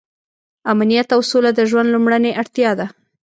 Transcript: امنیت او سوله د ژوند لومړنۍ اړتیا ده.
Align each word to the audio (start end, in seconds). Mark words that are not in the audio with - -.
امنیت 0.71 1.07
او 1.15 1.21
سوله 1.31 1.51
د 1.55 1.59
ژوند 1.69 1.89
لومړنۍ 1.91 2.31
اړتیا 2.41 2.71
ده. 2.79 2.87